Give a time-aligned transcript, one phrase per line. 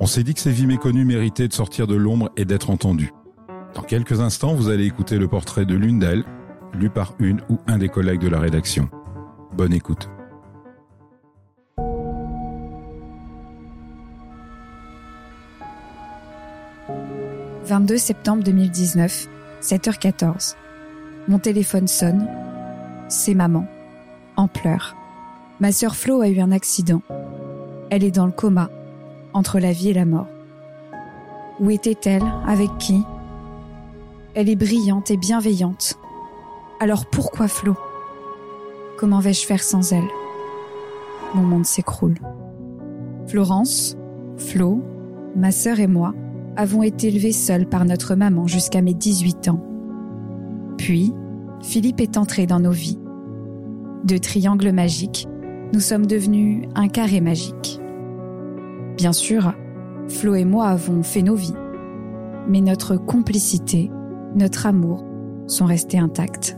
[0.00, 3.12] On s'est dit que ces vies méconnues méritaient de sortir de l'ombre et d'être entendues.
[3.74, 6.24] Dans quelques instants, vous allez écouter le portrait de l'une d'elles,
[6.72, 8.88] lu par une ou un des collègues de la rédaction.
[9.56, 10.08] Bonne écoute.
[17.64, 19.28] «22 septembre 2019,
[19.62, 20.56] 7h14.
[21.28, 22.28] Mon téléphone sonne.
[23.08, 23.66] C'est maman,
[24.36, 24.96] en pleurs.
[25.60, 27.00] Ma sœur Flo a eu un accident.
[27.90, 28.68] Elle est dans le coma
[29.34, 30.28] entre la vie et la mort.
[31.60, 32.24] Où était-elle?
[32.46, 33.02] Avec qui?
[34.34, 35.98] Elle est brillante et bienveillante.
[36.80, 37.74] Alors pourquoi Flo?
[38.98, 40.08] Comment vais-je faire sans elle?
[41.34, 42.18] Mon monde s'écroule.
[43.26, 43.96] Florence,
[44.36, 44.82] Flo,
[45.36, 46.14] ma sœur et moi
[46.56, 49.64] avons été élevés seuls par notre maman jusqu'à mes 18 ans.
[50.78, 51.12] Puis,
[51.62, 52.98] Philippe est entré dans nos vies.
[54.04, 55.26] De triangle magique,
[55.72, 57.80] nous sommes devenus un carré magique.
[58.96, 59.52] Bien sûr,
[60.08, 61.54] Flo et moi avons fait nos vies.
[62.48, 63.90] Mais notre complicité,
[64.34, 65.04] notre amour
[65.46, 66.56] sont restés intacts.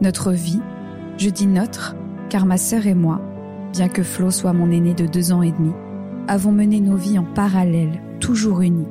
[0.00, 0.60] Notre vie,
[1.16, 1.96] je dis notre,
[2.28, 3.20] car ma sœur et moi,
[3.72, 5.72] bien que Flo soit mon aîné de deux ans et demi,
[6.26, 8.88] avons mené nos vies en parallèle, toujours unis.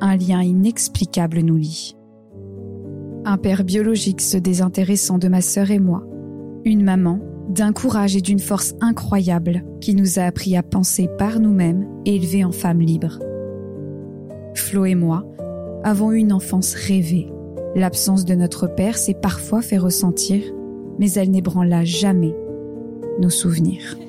[0.00, 1.96] Un lien inexplicable nous lie.
[3.24, 6.04] Un père biologique se désintéressant de ma sœur et moi.
[6.64, 11.40] Une maman d'un courage et d'une force incroyable qui nous a appris à penser par
[11.40, 13.18] nous-mêmes et élever en femmes libres.
[14.54, 15.24] Flo et moi
[15.84, 17.28] avons eu une enfance rêvée.
[17.74, 20.42] L'absence de notre père s'est parfois fait ressentir,
[20.98, 22.34] mais elle n'ébranla jamais
[23.18, 23.96] nos souvenirs.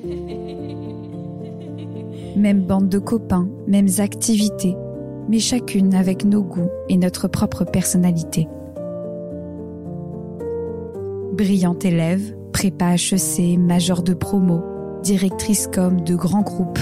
[2.36, 4.76] Même bande de copains, mêmes activités,
[5.28, 8.48] mais chacune avec nos goûts et notre propre personnalité.
[11.32, 14.60] Brillante élève, prépa HEC, major de promo,
[15.02, 16.80] directrice com de grands groupes.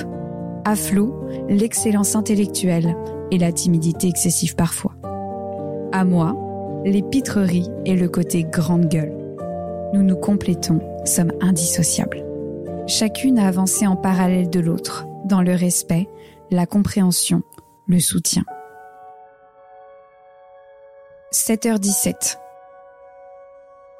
[0.64, 1.14] À Flo,
[1.48, 2.96] l'excellence intellectuelle
[3.30, 4.96] et la timidité excessive parfois.
[5.92, 6.34] À moi,
[6.84, 9.16] les pitreries et le côté grande gueule.
[9.94, 12.24] Nous nous complétons, sommes indissociables.
[12.88, 16.08] Chacune a avancé en parallèle de l'autre, dans le respect,
[16.50, 17.42] la compréhension,
[17.86, 18.42] le soutien.
[21.32, 22.36] 7h17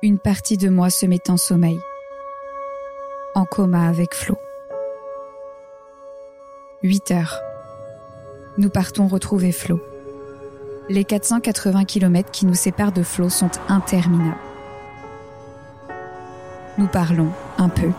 [0.01, 1.81] une partie de moi se met en sommeil,
[3.35, 4.39] en coma avec Flo.
[6.85, 7.41] 8 heures.
[8.59, 9.81] Nous partons retrouver Flo.
[10.89, 14.37] Les 480 km qui nous séparent de Flo sont interminables.
[16.79, 17.91] Nous parlons un peu.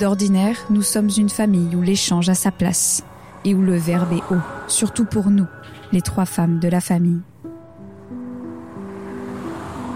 [0.00, 3.04] D'ordinaire, nous sommes une famille où l'échange a sa place
[3.44, 5.46] et où le verbe est haut, surtout pour nous,
[5.92, 7.20] les trois femmes de la famille.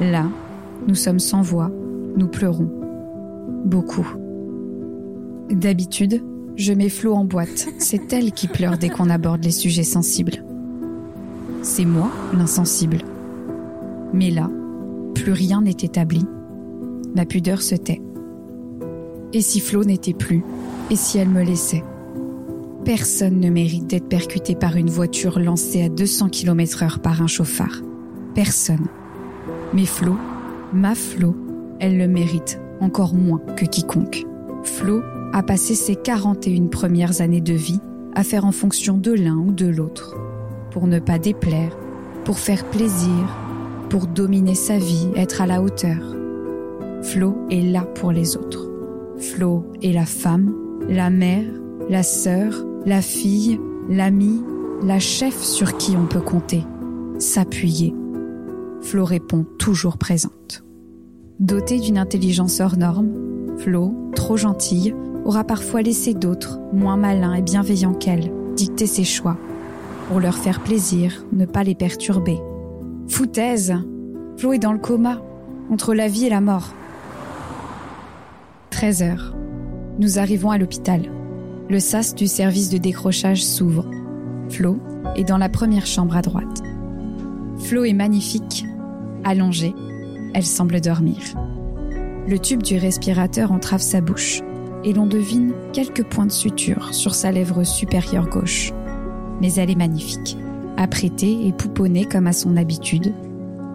[0.00, 0.28] Là,
[0.88, 1.70] nous sommes sans voix,
[2.16, 2.70] nous pleurons.
[3.66, 4.06] Beaucoup.
[5.50, 6.22] D'habitude,
[6.56, 7.68] je mets Flo en boîte.
[7.78, 10.42] C'est elle qui pleure dès qu'on aborde les sujets sensibles.
[11.62, 12.98] C'est moi l'insensible.
[14.14, 14.50] Mais là,
[15.14, 16.24] plus rien n'est établi.
[17.14, 18.00] Ma pudeur se tait.
[19.34, 20.42] Et si Flo n'était plus?
[20.90, 21.84] Et si elle me laissait?
[22.84, 27.26] Personne ne mérite d'être percuté par une voiture lancée à 200 km heure par un
[27.26, 27.82] chauffard.
[28.34, 28.86] Personne.
[29.72, 30.16] Mais Flo,
[30.72, 31.36] ma Flo,
[31.78, 34.24] elle le mérite encore moins que quiconque.
[34.64, 37.80] Flo a passé ses 41 premières années de vie
[38.14, 40.16] à faire en fonction de l'un ou de l'autre,
[40.72, 41.76] pour ne pas déplaire,
[42.24, 43.38] pour faire plaisir,
[43.88, 46.16] pour dominer sa vie, être à la hauteur.
[47.02, 48.68] Flo est là pour les autres.
[49.18, 50.52] Flo est la femme,
[50.88, 51.46] la mère,
[51.88, 54.42] la sœur, la fille, l'amie,
[54.82, 56.64] la chef sur qui on peut compter,
[57.18, 57.94] s'appuyer,
[58.82, 60.64] Flo répond toujours présente.
[61.38, 63.10] Dotée d'une intelligence hors norme,
[63.58, 64.94] Flo, trop gentille,
[65.24, 69.36] aura parfois laissé d'autres, moins malins et bienveillants qu'elle, dicter ses choix,
[70.08, 72.40] pour leur faire plaisir, ne pas les perturber.
[73.08, 73.74] Foutaise
[74.38, 75.20] Flo est dans le coma,
[75.70, 76.74] entre la vie et la mort.
[78.70, 79.36] 13 heures.
[79.98, 81.02] Nous arrivons à l'hôpital.
[81.68, 83.84] Le sas du service de décrochage s'ouvre.
[84.48, 84.78] Flo
[85.16, 86.62] est dans la première chambre à droite.
[87.58, 88.64] Flo est magnifique,
[89.24, 89.74] allongée,
[90.34, 91.18] elle semble dormir.
[92.26, 94.40] Le tube du respirateur entrave sa bouche
[94.84, 98.72] et l'on devine quelques points de suture sur sa lèvre supérieure gauche.
[99.40, 100.36] mais elle est magnifique.
[100.76, 103.14] Apprêtée et pouponnée comme à son habitude,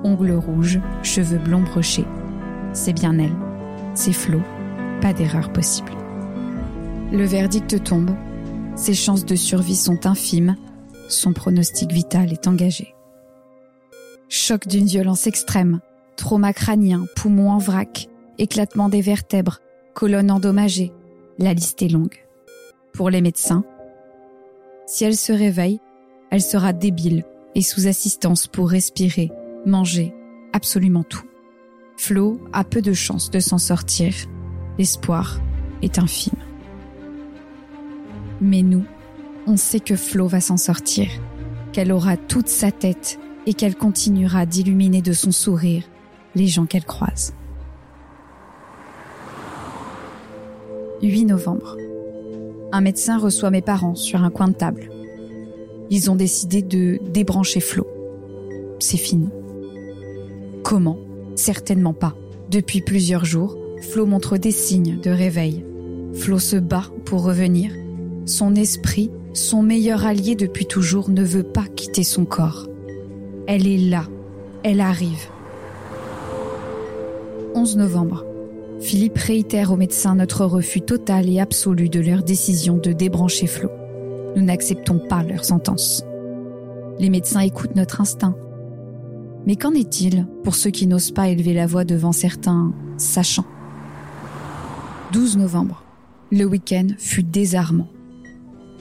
[0.03, 2.05] ongles rouges, cheveux blonds brochés.
[2.73, 3.35] C'est bien elle,
[3.95, 4.39] c'est Flo,
[5.01, 5.91] pas d'erreur possible.
[7.11, 8.11] Le verdict tombe,
[8.75, 10.55] ses chances de survie sont infimes,
[11.09, 12.94] son pronostic vital est engagé.
[14.27, 15.81] Choc d'une violence extrême,
[16.15, 19.59] trauma crânien, poumon en vrac, éclatement des vertèbres,
[19.93, 20.91] colonne endommagée,
[21.37, 22.25] la liste est longue.
[22.93, 23.63] Pour les médecins,
[24.87, 25.79] si elle se réveille,
[26.31, 27.23] elle sera débile
[27.53, 29.31] et sous assistance pour respirer,
[29.65, 30.13] manger,
[30.53, 31.25] absolument tout.
[31.97, 34.13] Flo a peu de chances de s'en sortir.
[34.77, 35.39] L'espoir
[35.81, 36.33] est infime.
[38.41, 38.83] Mais nous,
[39.47, 41.07] on sait que Flo va s'en sortir,
[41.71, 45.83] qu'elle aura toute sa tête et qu'elle continuera d'illuminer de son sourire
[46.35, 47.33] les gens qu'elle croise.
[51.01, 51.77] 8 novembre.
[52.71, 54.89] Un médecin reçoit mes parents sur un coin de table.
[55.89, 57.87] Ils ont décidé de débrancher Flo.
[58.79, 59.29] C'est fini.
[60.63, 60.97] Comment?
[61.35, 62.15] Certainement pas.
[62.49, 65.63] Depuis plusieurs jours, Flo montre des signes de réveil.
[66.13, 67.71] Flo se bat pour revenir.
[68.25, 72.67] Son esprit, son meilleur allié depuis toujours, ne veut pas quitter son corps.
[73.47, 74.05] Elle est là.
[74.63, 75.29] Elle arrive.
[77.53, 78.25] 11 novembre.
[78.81, 83.69] Philippe réitère aux médecins notre refus total et absolu de leur décision de débrancher Flo.
[84.35, 86.03] Nous n'acceptons pas leur sentence.
[86.97, 88.35] Les médecins écoutent notre instinct.
[89.45, 93.45] Mais qu'en est-il pour ceux qui n'osent pas élever la voix devant certains sachants?
[95.13, 95.83] 12 novembre.
[96.31, 97.89] Le week-end fut désarmant.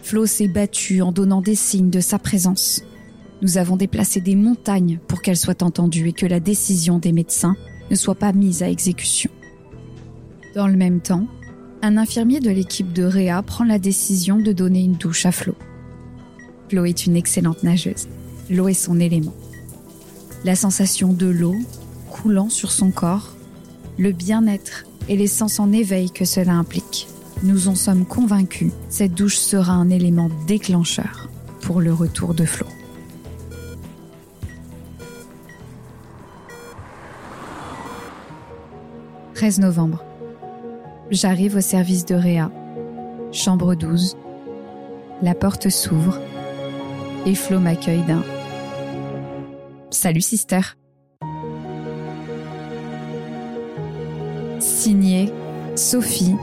[0.03, 2.83] Flo s'est battu en donnant des signes de sa présence.
[3.43, 7.57] Nous avons déplacé des montagnes pour qu'elle soit entendue et que la décision des médecins
[7.91, 9.31] ne soit pas mise à exécution.
[10.55, 11.27] Dans le même temps,
[11.83, 15.55] un infirmier de l'équipe de Réa prend la décision de donner une douche à Flo.
[16.71, 18.09] Flo est une excellente nageuse.
[18.49, 19.35] L'eau est son élément.
[20.45, 21.57] La sensation de l'eau
[22.11, 23.35] coulant sur son corps,
[23.99, 27.09] le bien-être et les sens en éveil que cela implique.
[27.43, 31.29] Nous en sommes convaincus, cette douche sera un élément déclencheur
[31.61, 32.67] pour le retour de Flo.
[39.35, 40.05] 13 novembre.
[41.11, 42.53] J'arrive au service de Réa.
[43.33, 44.17] Chambre 12.
[45.23, 46.21] La porte s'ouvre
[47.27, 48.23] et Flo m'accueille d'un
[49.91, 50.61] Salut sister.
[54.61, 55.33] Signé
[55.75, 56.37] Sophie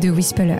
[0.00, 0.56] de Whispeler.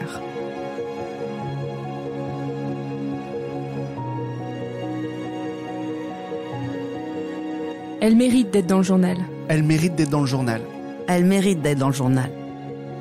[8.02, 9.16] Elle mérite d'être dans le journal.
[9.48, 10.60] Elle mérite d'être dans le journal.
[11.08, 12.30] Elle mérite d'être dans le journal.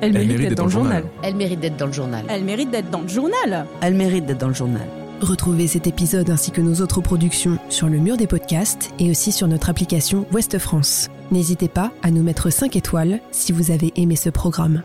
[0.00, 1.04] Elle, mérite d'être dans le journal.
[1.22, 2.24] Elle mérite d'être dans le journal.
[2.30, 3.66] Elle mérite d'être dans le journal.
[3.82, 4.86] Elle mérite d'être dans le journal.
[5.20, 9.30] Retrouvez cet épisode ainsi que nos autres productions sur le mur des podcasts et aussi
[9.30, 11.08] sur notre application Ouest France.
[11.32, 14.82] N'hésitez pas à nous mettre 5 étoiles si vous avez aimé ce programme.